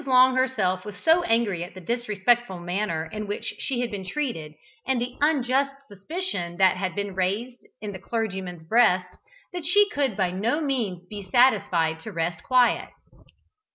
Long 0.07 0.35
herself 0.35 0.83
was 0.83 0.97
so 0.97 1.21
angry 1.21 1.63
at 1.63 1.75
the 1.75 1.79
disrespectful 1.79 2.59
manner 2.59 3.07
in 3.13 3.27
which 3.27 3.53
she 3.59 3.81
had 3.81 3.91
been 3.91 4.03
treated, 4.03 4.55
and 4.87 4.99
the 4.99 5.15
unjust 5.21 5.69
suspicion 5.87 6.57
that 6.57 6.75
had 6.75 6.95
been 6.95 7.13
raised 7.13 7.63
in 7.81 7.91
the 7.91 7.99
clergyman's 7.99 8.63
breast, 8.63 9.15
that 9.53 9.63
she 9.63 9.87
could 9.89 10.17
by 10.17 10.31
no 10.31 10.59
means 10.59 11.05
be 11.07 11.29
satisfied 11.29 11.99
to 11.99 12.11
rest 12.11 12.41
quiet. 12.41 12.89